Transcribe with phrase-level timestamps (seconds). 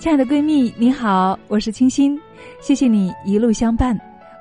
[0.00, 2.18] 亲爱的闺蜜，你好，我是清新，
[2.58, 3.94] 谢谢你一路相伴。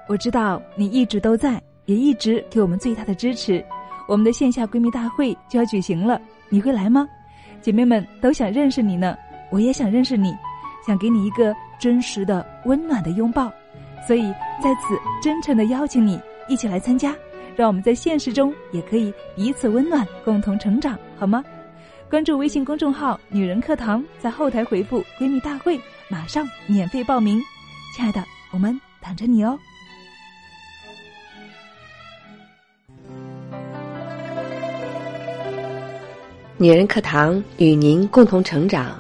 [0.08, 3.62] 我知道你一直都在，也一直给我们最大的支持。
[4.08, 7.06] 我们的线下闺蜜大会就要举行了，你会来吗？
[7.62, 9.18] 姐妹们都想认识你呢，
[9.52, 10.34] 我也想认识你，
[10.88, 13.52] 想给你一个真实的、温暖的拥抱。
[14.08, 14.32] 所以
[14.64, 17.14] 在此真诚的邀请你一起来参加，
[17.58, 21.44] 让我们在现实中也可以彼此温暖，共同成长，好吗？
[22.10, 27.40] 关注微信公众号“女人课堂”，在后台回复“闺蜜大会”，马上免费报名。
[27.96, 29.60] 亲爱的，我们等着你哦。
[36.58, 39.00] 女人课堂与您共同成长，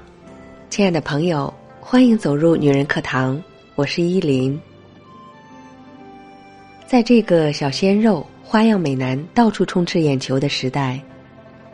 [0.69, 3.41] 亲爱的朋友，欢迎走入女人课堂，
[3.73, 4.57] 我是依林。
[6.85, 10.99] 在这个小鲜肉、花样美男到处充斥眼球的时代。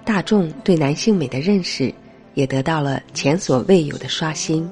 [0.06, 1.92] 大众对男性美的认识
[2.36, 4.70] 也得到了前所未有的刷新，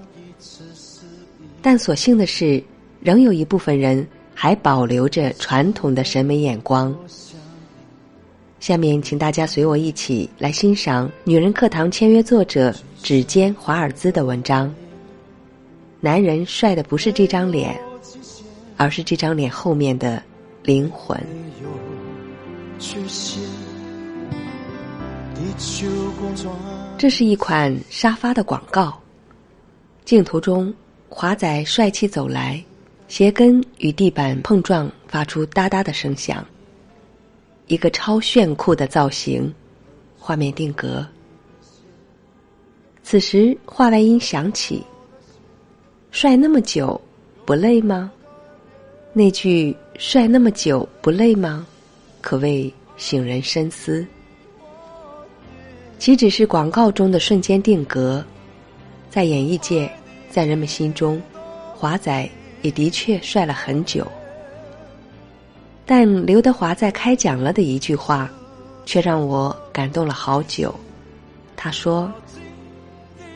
[1.61, 2.63] 但所幸的是，
[3.01, 6.95] 仍有一部分人还保留着传统的审美眼光。
[8.59, 14.73] 下面，请大家随我一起来欣赏《女人课堂》签约作者指尖华尔兹的文章。
[15.99, 17.75] 男人帅的不是这张脸，
[18.77, 20.21] 而是这张脸后面的
[20.63, 21.17] 灵魂。
[26.97, 28.97] 这是一款沙发的广告。
[30.05, 30.73] 镜头中，
[31.09, 32.63] 华仔帅气走来，
[33.07, 36.45] 鞋跟与地板碰撞，发出哒哒的声响。
[37.67, 39.53] 一个超炫酷的造型，
[40.19, 41.05] 画面定格。
[43.03, 44.83] 此时，话外音响起
[46.11, 46.99] ：“帅那么久，
[47.45, 48.11] 不累吗？”
[49.13, 51.65] 那句“帅那么久，不累吗？”
[52.21, 54.05] 可谓醒人深思。
[55.99, 58.23] 岂只是广告中的瞬间定格，
[59.09, 59.89] 在演艺界，
[60.29, 61.21] 在人们心中，
[61.73, 62.29] 华仔
[62.61, 64.05] 也的确帅了很久。
[65.85, 68.29] 但刘德华在开讲了的一句话，
[68.85, 70.73] 却让我感动了好久。
[71.55, 72.11] 他说：“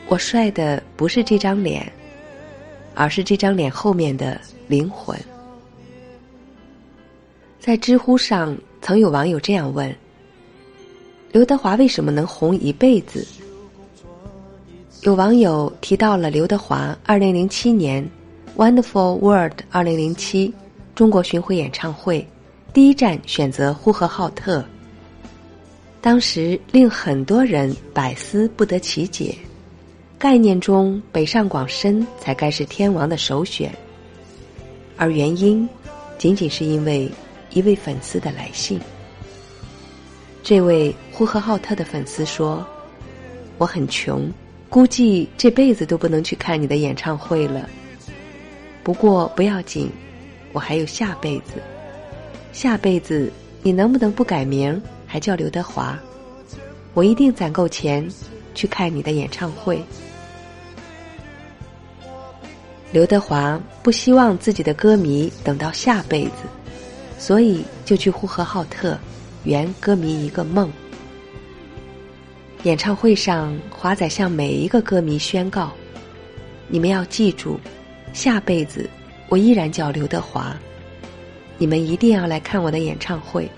[0.08, 1.90] 我帅的不是这张脸，
[2.94, 5.18] 而是这张脸后面的灵魂。”
[7.60, 9.94] 在知乎上，曾有网友这样问。
[11.30, 13.26] 刘德华为什么能红一辈子？
[15.02, 18.02] 有网友提到了刘德华二零零七年
[18.58, 20.52] 《Wonderful World》二零零七
[20.94, 22.26] 中国巡回演唱会，
[22.72, 24.64] 第一站选择呼和浩特。
[26.00, 29.36] 当时令很多人百思不得其解，
[30.18, 33.70] 概念中北上广深才该是天王的首选，
[34.96, 35.68] 而原因
[36.16, 37.10] 仅仅是因为
[37.52, 38.80] 一位粉丝的来信。
[40.42, 42.66] 这位呼和浩特的粉丝说
[43.58, 44.30] ：“我很穷，
[44.70, 47.68] 估计这辈子都不能去看你的演唱会了。
[48.82, 49.90] 不过不要紧，
[50.52, 51.60] 我还有下辈子。
[52.52, 53.30] 下辈子
[53.62, 55.98] 你能不能不改名，还叫刘德华？
[56.94, 58.08] 我一定攒够钱
[58.54, 59.82] 去看你的演唱会。”
[62.90, 66.44] 刘德华不希望自己的歌迷等到下辈子，
[67.18, 68.98] 所以就去呼和浩特。
[69.44, 70.70] 圆歌迷一个梦。
[72.64, 75.72] 演唱会上，华仔向每一个歌迷宣告
[76.66, 77.58] ：“你们要记住，
[78.12, 78.90] 下辈子
[79.28, 80.56] 我依然叫刘德华，
[81.56, 83.48] 你们一定要来看我的演唱会。”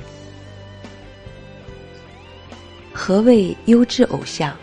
[2.92, 4.54] 何谓优质偶像？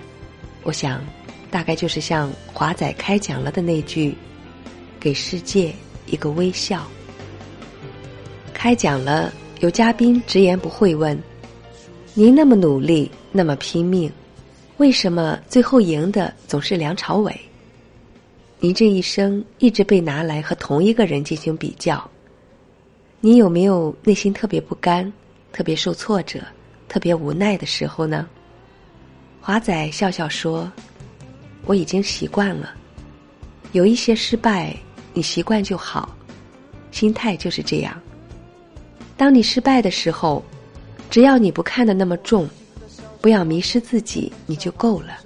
[0.61, 1.03] 我想，
[1.49, 4.15] 大概就是像华仔开讲了的那句
[4.99, 5.73] ：“给世界
[6.05, 6.85] 一个微笑。”
[8.53, 9.33] 开讲了。
[9.59, 11.19] 有嘉宾直言不讳问
[12.13, 14.11] ：“您那么努力，那么拼命，
[14.77, 17.35] 为什么最后赢的总是梁朝伟？
[18.59, 22.07] 您这一生一直被拿来和同一个人进行比较，
[23.19, 25.11] 你有没有内心特别不甘、
[25.51, 26.39] 特别受挫折、
[26.87, 28.27] 特别无奈的时候呢？”
[29.41, 30.71] 华仔笑笑说
[31.65, 32.75] ：“我已经习惯了，
[33.71, 34.75] 有一些失败，
[35.15, 36.15] 你习惯就好，
[36.91, 37.99] 心态就是这样。”
[39.17, 40.43] 当你失败的时候，
[41.09, 42.47] 只要你不看得那么重，
[43.19, 45.17] 不要迷失自己，你就够了。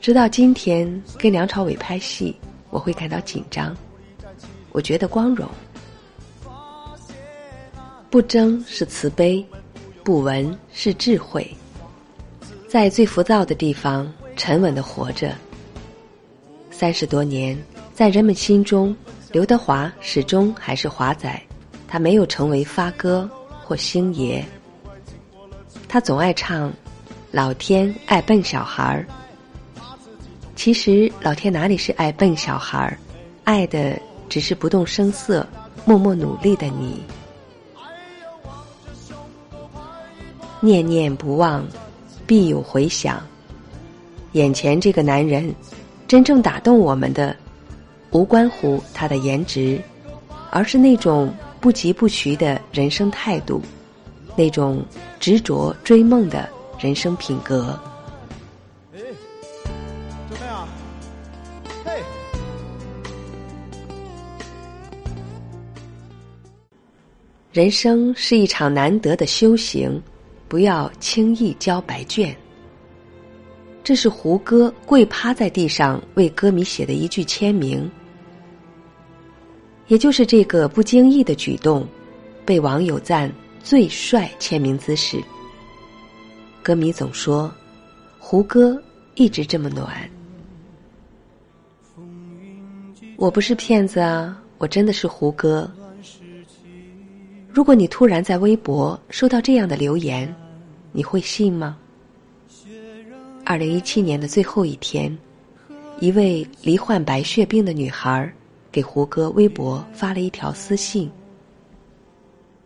[0.00, 2.36] 直到今天跟梁朝伟拍戏，
[2.70, 3.76] 我会感到紧张，
[4.70, 5.48] 我觉得光荣。
[8.08, 9.44] 不争是慈悲，
[10.04, 11.48] 不闻是智慧。
[12.68, 15.34] 在最浮躁的地方，沉稳的活着。
[16.70, 17.56] 三十多年，
[17.94, 18.94] 在人们心中，
[19.30, 21.42] 刘德华始终还是华仔。
[21.92, 23.28] 他没有成为发哥
[23.62, 24.42] 或星爷，
[25.86, 26.72] 他总爱唱
[27.30, 29.06] ：“老天爱笨小孩儿。”
[30.56, 32.96] 其实老天哪里是爱笨小孩儿，
[33.44, 35.46] 爱的只是不动声色、
[35.84, 37.02] 默默努力的你。
[40.60, 41.62] 念念不忘，
[42.26, 43.22] 必有回响。
[44.32, 45.54] 眼前这个男人，
[46.08, 47.36] 真正打动我们的，
[48.12, 49.78] 无关乎他的颜值，
[50.50, 51.30] 而是那种
[51.62, 53.62] 不疾不徐的人生态度，
[54.36, 54.84] 那种
[55.20, 57.78] 执着追梦的人生品格。
[58.92, 58.98] 哎，
[60.28, 60.68] 怎么样？
[61.84, 62.02] 嘿，
[67.52, 70.02] 人生是一场难得的修行，
[70.48, 72.36] 不要轻易交白卷。
[73.84, 77.88] 这是胡歌跪趴在地上为歌迷写的一句签名，
[79.88, 81.86] 也就是这个不经意的举动，
[82.44, 83.30] 被网友赞
[83.62, 85.22] 最帅签名姿势。
[86.62, 87.52] 歌迷总说，
[88.18, 88.80] 胡歌
[89.14, 89.88] 一直这么暖。
[93.16, 95.70] 我不是骗子啊，我真的是胡歌。
[97.52, 100.34] 如果你突然在微博收到这样的留言，
[100.90, 101.76] 你会信吗？
[103.44, 105.16] 二零一七年的最后一天，
[106.00, 108.32] 一位罹患白血病的女孩
[108.72, 111.06] 给胡歌微博发了一条私信：“《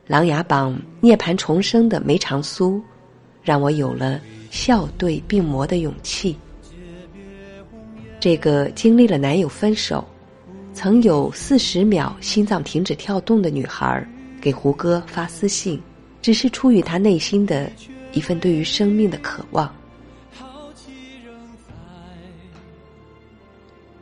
[0.06, 2.80] 琅琊榜》涅槃重生的梅长苏，
[3.42, 4.20] 让我有了
[4.50, 6.36] 笑对病魔的勇气。”
[8.20, 10.04] 这个经历了男友分手，
[10.72, 14.08] 曾有四十秒心脏停止跳动的女孩
[14.40, 15.80] 给胡歌发私信，
[16.22, 17.70] 只是出于她内心的
[18.12, 19.72] 一份对于生命的渴望。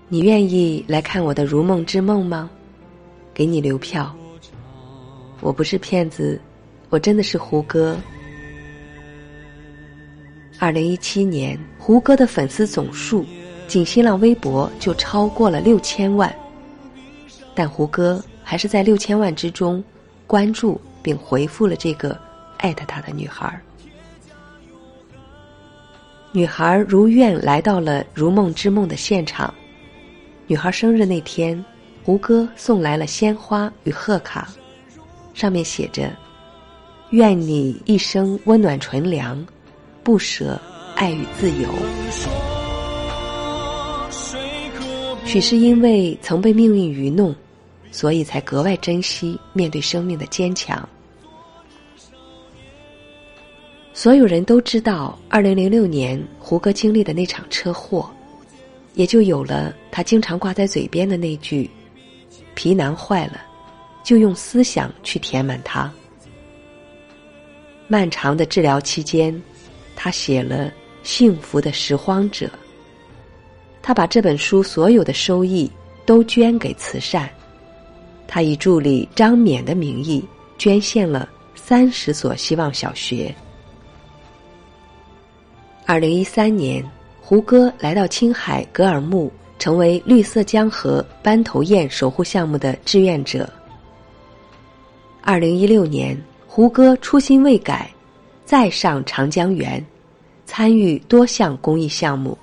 [0.09, 2.51] 你愿意来看我的如梦之梦吗？
[3.33, 4.15] 给你留票。
[5.41, 6.41] 我不是骗子，
[6.91, 7.97] 我真的是胡歌。
[10.59, 13.25] 二零一七年，胡歌的粉丝总数
[13.67, 16.33] 仅新浪微博就超过了六千万，
[17.55, 19.83] 但胡歌还是在六千万之中
[20.27, 22.17] 关注并回复了这个
[22.59, 23.59] 艾特他的女孩。
[26.31, 29.53] 女孩如愿来到了如梦之梦的现场。
[30.47, 31.65] 女孩生日那天，
[32.05, 34.53] 胡歌送来了鲜花与贺卡，
[35.33, 36.15] 上面写着
[37.11, 39.43] ：“愿你一生温暖纯良，
[40.03, 40.61] 不舍
[40.97, 41.67] 爱与自由。”
[45.25, 47.35] 许是因为曾被命运愚弄，
[47.91, 50.87] 所以才格外珍惜面对生命的坚强。
[53.95, 58.11] 所有人都知道，二零零六年胡歌经历的那场车祸。
[58.95, 61.69] 也就有了他经常挂在嘴边的那句
[62.55, 63.43] ：“皮囊坏了，
[64.05, 65.93] 就用思想去填满它。”
[67.87, 69.41] 漫长的治疗期间，
[69.95, 70.69] 他写了
[71.03, 72.47] 《幸福的拾荒者》。
[73.83, 75.71] 他把这本书所有的收益
[76.07, 77.29] 都捐给慈善。
[78.27, 80.25] 他以助理张冕的名义
[80.57, 83.35] 捐献了三十所希望小学。
[85.85, 86.85] 二零一三年。
[87.27, 93.49] 胡歌来到青海格尔木，成为绿色江河斑头雁守护项目的志愿者。
[95.23, 96.15] 二零一六年，
[96.47, 97.91] 胡歌初心未改，
[98.45, 99.83] 再上长江源，
[100.45, 102.37] 参与多项公益项目，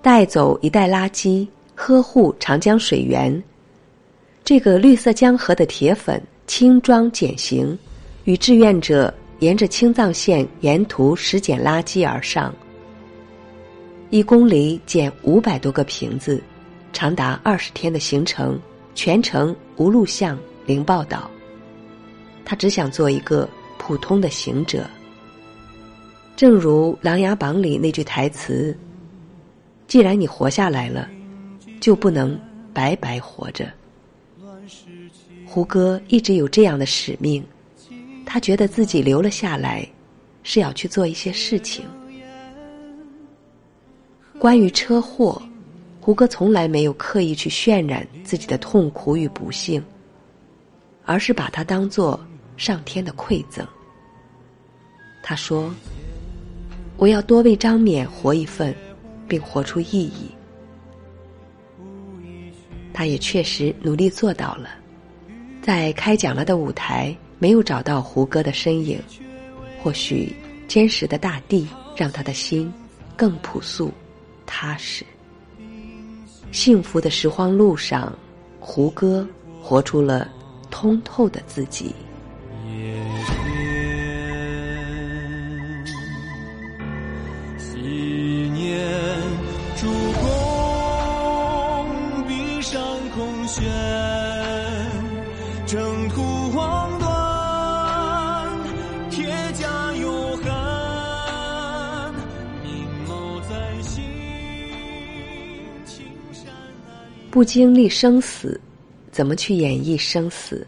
[0.00, 1.44] 带走一袋垃圾，
[1.74, 3.42] 呵护长江水源。
[4.44, 7.76] 这个绿色江河的铁粉轻装简行，
[8.22, 12.54] 与志愿者沿着青藏线沿途拾捡垃圾而上。
[14.14, 16.40] 一公里捡五百多个瓶子，
[16.92, 18.56] 长达二十天的行程，
[18.94, 21.28] 全程无录像、零报道。
[22.44, 24.88] 他只想做一个普通的行者。
[26.36, 28.78] 正如《琅琊榜》里那句台词
[29.88, 31.08] ：“既然你活下来了，
[31.80, 32.38] 就不能
[32.72, 33.68] 白白活着。”
[35.44, 37.44] 胡歌一直有这样的使命，
[38.24, 39.84] 他觉得自己留了下来，
[40.44, 41.84] 是要去做一些事情。
[44.38, 45.40] 关于车祸，
[46.00, 49.82] 胡歌从来没有刻意去渲染自己的痛苦与不幸，
[51.04, 52.20] 而是把它当做
[52.56, 53.66] 上天的馈赠。
[55.22, 55.72] 他说
[56.98, 58.74] ：“我要多为张冕活一份，
[59.26, 60.30] 并活出意义。”
[62.92, 64.68] 他也确实努力做到了，
[65.62, 69.00] 在开讲了的舞台没有找到胡歌的身影，
[69.82, 70.34] 或许
[70.68, 72.70] 坚实的大地让他的心
[73.16, 73.90] 更朴素。
[74.54, 75.04] 踏实。
[76.52, 78.16] 幸福的拾荒路上
[78.60, 79.26] 胡歌
[79.60, 80.30] 活出了
[80.70, 81.92] 通透的自己。
[87.58, 88.78] 思念
[89.74, 89.88] 烛
[90.22, 90.28] 攻
[92.28, 92.80] 闭上
[93.16, 93.83] 空悬
[107.34, 108.60] 不经历生死，
[109.10, 110.64] 怎么去演绎生死？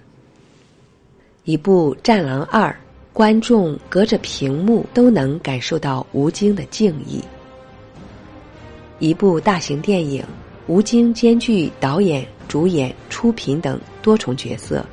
[1.44, 2.68] 一部《战狼二》，
[3.12, 7.22] 观众隔着屏幕都能感受到吴京的敬意。
[8.98, 10.24] 一部大型电影，
[10.66, 14.84] 吴京兼具导演、主演、出品等多重角色，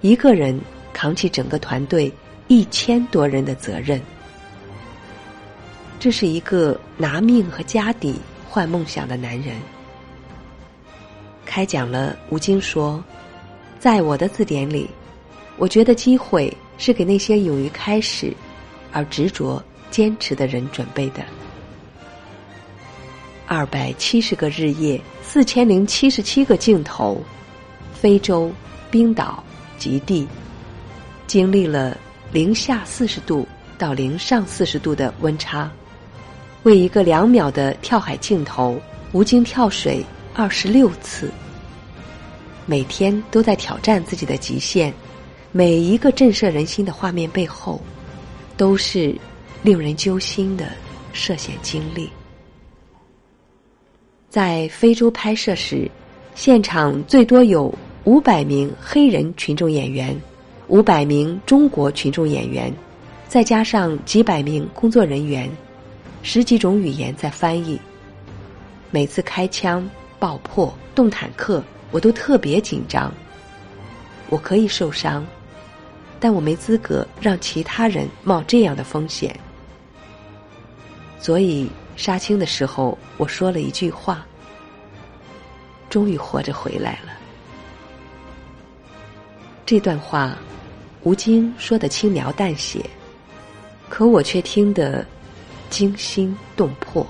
[0.00, 0.60] 一个人
[0.92, 2.12] 扛起整个团队
[2.48, 4.00] 一千多人的责任。
[6.00, 8.16] 这是一个拿命和家底
[8.50, 9.54] 换梦想的男人。
[11.54, 13.04] 开讲了，吴京说
[13.78, 14.88] ：“在我的字典里。”
[15.58, 18.32] 我觉得机会是给那些勇于开始
[18.90, 21.22] 而执着坚持的人准备的。
[23.46, 27.20] 二百七十个日夜，四千零七十七个镜头，
[27.92, 28.50] 非洲、
[28.90, 29.44] 冰岛、
[29.76, 30.26] 极地，
[31.26, 31.98] 经历了
[32.32, 35.70] 零下四十度到零上四十度的温差，
[36.62, 38.80] 为一个两秒的跳海镜头，
[39.12, 41.30] 吴京跳水二十六次，
[42.72, 44.90] 每天都在挑战自己的极限。
[45.50, 47.78] 每一个震慑人心的画面背后，
[48.56, 49.14] 都是
[49.62, 50.70] 令人揪心的
[51.12, 52.08] 涉险经历。
[54.30, 55.86] 在非洲拍摄时，
[56.34, 57.70] 现场最多有
[58.04, 60.18] 五百名黑人群众演员，
[60.68, 62.72] 五百名中国群众演员，
[63.28, 65.46] 再加上几百名工作人员，
[66.22, 67.78] 十几种语言在翻译。
[68.90, 69.86] 每次开枪、
[70.18, 71.62] 爆破、动坦克，
[71.92, 73.12] 我都特别紧张。
[74.28, 75.24] 我可以受伤。
[76.18, 79.36] 但我没资格让其他人冒这样的风险，
[81.18, 84.24] 所以杀青的时候我说了一句话
[85.90, 87.10] ：“终于活着回来了。”
[89.66, 90.38] 这段话，
[91.02, 92.88] 吴京说的轻描淡写，
[93.88, 95.04] 可我却听得
[95.70, 97.04] 惊心动魄。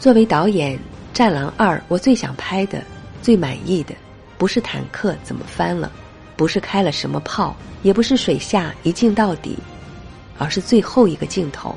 [0.00, 0.76] 作为导演，
[1.14, 2.82] 《战狼二》我最想拍的、
[3.22, 3.94] 最满意的。
[4.36, 5.90] 不是坦克怎么翻了，
[6.36, 7.54] 不是开了什么炮，
[7.84, 9.56] 也不是水下一镜到底，
[10.38, 11.72] 而是最后一个镜头。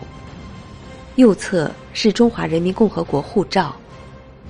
[1.17, 3.75] 右侧是中华人民共和国护照，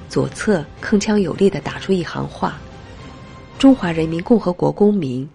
[0.08, 2.58] 左侧铿锵有力的打出一行话
[3.60, 5.27] ：“中华人民共和国公民，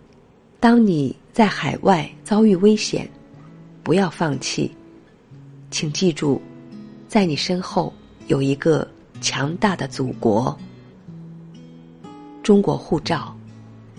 [0.58, 3.08] 当你在海外遭遇危险，
[3.82, 4.74] 不要放弃，
[5.70, 6.40] 请记住，
[7.06, 7.92] 在你身后
[8.28, 8.88] 有一个
[9.22, 10.54] 强大的祖国。”
[12.42, 13.34] 中国护照，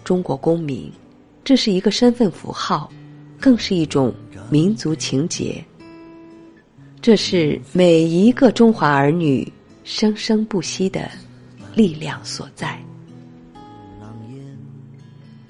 [0.03, 0.92] 中国公民，
[1.44, 2.92] 这是一个身份符号，
[3.39, 4.13] 更是一种
[4.50, 5.63] 民族情结。
[7.01, 9.51] 这是每一个中华儿女
[9.84, 11.10] 生生不息的
[11.74, 12.77] 力量所在。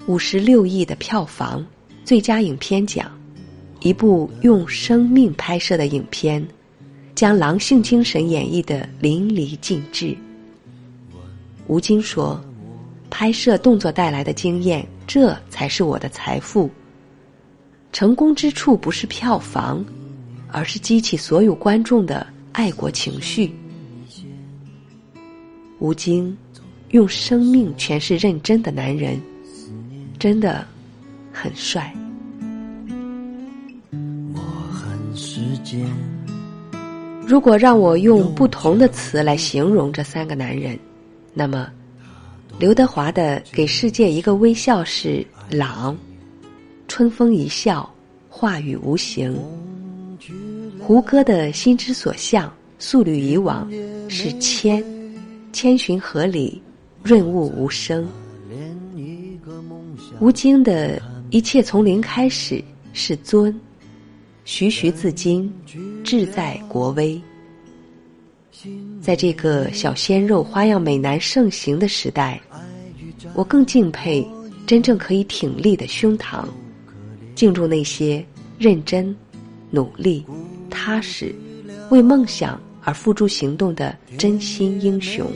[0.06, 1.64] 五十六亿的票房，
[2.04, 3.10] 最佳影片奖，
[3.80, 6.46] 一部用生命拍摄的影片，
[7.14, 10.16] 将狼性精神演绎的淋漓尽致。
[11.66, 12.42] 吴京说。
[13.10, 16.68] 拍摄动作带来的经验，这才是我的财富。
[17.92, 19.84] 成功之处不是票房，
[20.48, 23.54] 而是激起所有观众的爱国情绪。
[25.78, 26.36] 吴京
[26.90, 29.20] 用生命诠释认真的男人，
[30.18, 30.66] 真的
[31.32, 31.94] 很帅。
[34.34, 34.40] 我
[34.72, 35.86] 恨时间
[37.34, 40.78] 如果让我用不同的词来形容这三个男人，
[41.32, 41.68] 那么。
[42.60, 45.98] 刘德华的《给世界一个微笑》是朗，
[46.86, 47.92] 春风一笑，
[48.28, 49.34] 话语无形；
[50.78, 52.48] 胡歌的心之所向，
[52.78, 53.68] 素履以往
[54.08, 54.84] 是谦，
[55.52, 56.62] 千寻合理，
[57.02, 58.04] 润物无声；
[60.20, 62.62] 吴京的一切从零开始
[62.92, 63.52] 是尊，
[64.44, 65.48] 徐徐自矜，
[66.04, 67.20] 志在国威。
[69.00, 72.40] 在这个小鲜肉、花样美男盛行的时代，
[73.34, 74.26] 我更敬佩
[74.66, 76.44] 真正可以挺立的胸膛，
[77.34, 78.24] 敬重那些
[78.58, 79.14] 认真、
[79.70, 80.24] 努力、
[80.70, 81.34] 踏实、
[81.90, 85.26] 为梦想而付诸行动的真心英雄。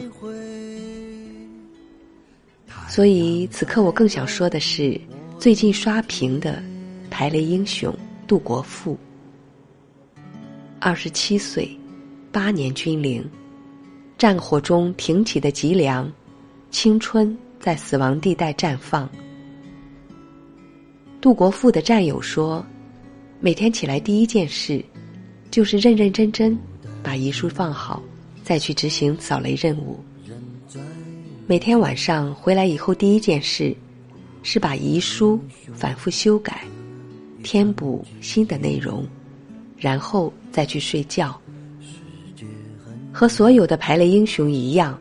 [2.88, 4.98] 所以，此刻我更想说的是，
[5.38, 6.62] 最近刷屏的
[7.10, 7.94] 排雷英雄
[8.28, 8.96] 杜国富，
[10.78, 11.68] 二十七岁。
[12.30, 13.26] 八年军龄，
[14.18, 16.12] 战火中挺起的脊梁，
[16.70, 19.08] 青春在死亡地带绽放。
[21.22, 22.64] 杜国富的战友说
[23.40, 24.84] ：“每天起来第一件事，
[25.50, 26.56] 就是认认真真
[27.02, 28.02] 把遗书放好，
[28.44, 29.98] 再去执行扫雷任务。
[31.46, 33.74] 每天晚上回来以后，第一件事
[34.42, 35.40] 是把遗书
[35.72, 36.62] 反复修改，
[37.42, 39.06] 填补新的内容，
[39.76, 41.38] 然后再去睡觉。
[43.12, 44.98] 和所有的排雷英雄一样，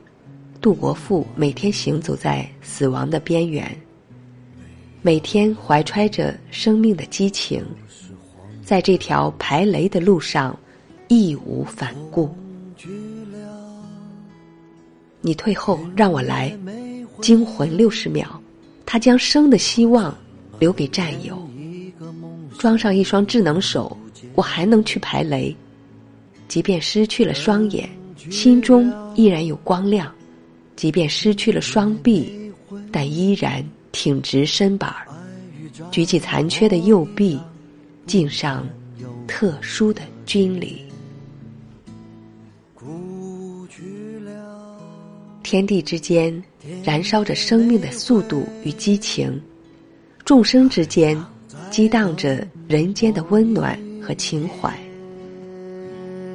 [0.62, 3.76] 杜国富每天行走在死亡的边缘，
[5.02, 7.64] 每天怀揣着生命的激情，
[8.64, 10.58] 在这条排雷的路上
[11.08, 12.30] 义无反顾。
[15.22, 16.58] 你退后，让我来。
[17.20, 18.40] 惊魂六十秒，
[18.86, 20.16] 他将生的希望
[20.60, 21.47] 留给战友。
[22.58, 23.96] 装上一双智能手，
[24.36, 25.56] 我还能去排雷。
[26.48, 27.90] 即便失去了双眼，
[28.32, 30.08] 心中依然有光亮；
[30.76, 32.52] 即便失去了双臂，
[32.92, 35.08] 但依然挺直身板儿，
[35.92, 37.40] 举起残缺的右臂，
[38.06, 38.68] 敬上
[39.28, 40.84] 特殊的军礼。
[45.44, 46.44] 天地之间
[46.84, 49.42] 燃烧着生命的速度与激情，
[50.26, 51.18] 众生之间
[51.70, 54.74] 激荡着人间的温暖和情怀。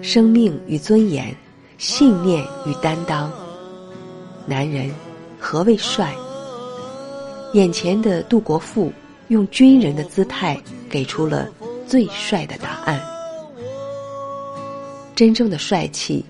[0.02, 1.34] 生命与尊严，
[1.78, 3.32] 信念与担当。
[4.46, 4.90] 男人
[5.38, 6.14] 何谓帅？
[7.52, 8.92] 眼前的杜国富
[9.28, 11.48] 用军人的姿态给出了
[11.86, 13.00] 最帅的答案。
[15.14, 16.24] 真正的帅气。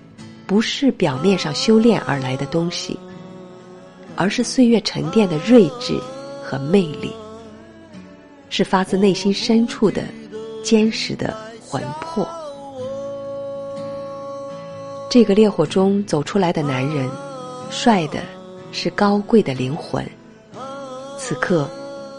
[0.45, 2.99] 不是表面上修炼而来的东西，
[4.17, 5.97] 而是岁月沉淀的睿智
[6.43, 7.09] 和魅力，
[8.55, 10.03] 是发自内心深处的
[10.63, 12.23] 坚实的魂魄。
[15.09, 17.09] 这个烈火中走出来的男人，
[17.71, 18.19] 帅的
[18.71, 20.07] 是高贵的灵魂。
[21.17, 21.67] 此刻，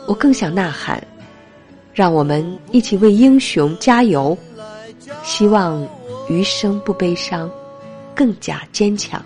[0.09, 1.01] 我更想呐喊，
[1.93, 4.37] 让我们一起为英雄加油，
[5.23, 5.87] 希望
[6.29, 7.49] 余生不悲伤。
[8.13, 9.21] 更加坚强。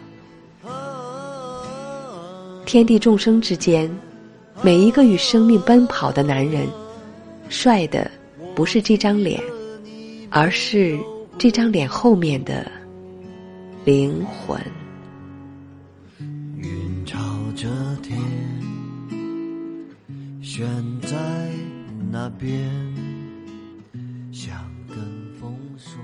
[2.67, 3.91] 天地众生之间，
[4.61, 6.67] 每一个与生命奔跑的男人，
[7.49, 8.11] 帅的
[8.55, 9.41] 不是这张脸，
[10.31, 10.99] 而是
[11.39, 12.71] 这张脸后面的
[13.85, 14.61] 灵魂。
[16.57, 17.19] 云朝
[17.57, 17.69] 着
[18.03, 18.19] 天，
[20.43, 20.67] 悬
[21.01, 21.17] 在
[22.11, 22.51] 那边，
[24.33, 24.97] 想跟
[25.41, 25.99] 风说。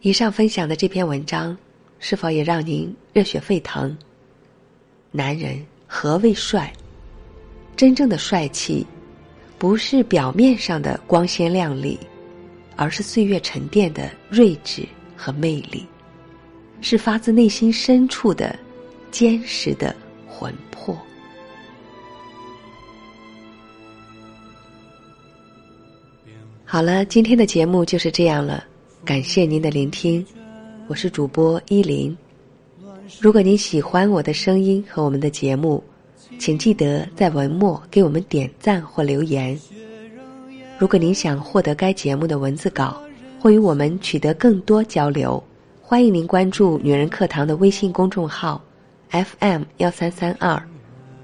[0.00, 1.56] 以上分享的这篇文章，
[1.98, 3.96] 是否也让您热血沸腾？
[5.12, 6.72] 男人何为帅？
[7.76, 8.86] 真正的帅气，
[9.60, 12.00] 不是表面上的光鲜亮丽，
[12.76, 15.86] 而是岁月沉淀的睿智和魅力，
[16.80, 18.58] 是发自内心深处的
[19.10, 19.94] 坚实的
[20.26, 20.96] 魂魄。
[26.64, 28.64] 好了，今天的节目就是这样了。
[29.04, 30.24] 感谢您的聆听，
[30.88, 32.16] 我是主播依林。
[33.20, 35.84] 如果您喜欢我的声音和我们的节目，
[36.40, 39.60] 请记得在文末给我们点赞或留言。
[40.78, 42.98] 如果您想获得该节目的文字稿
[43.38, 45.42] 或与我们取得更多交流，
[45.82, 48.58] 欢迎您关注“女人课堂”的微信公众号
[49.10, 50.58] FM 幺三三二，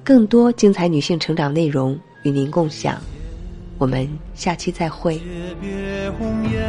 [0.05, 3.01] 更多精彩女性成长内容与您共享。
[3.79, 5.19] 我们下期再会。
[5.63, 6.61] 别红颜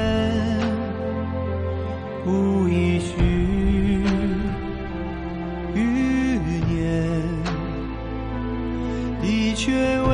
[2.26, 3.37] 无一许
[9.68, 10.07] 的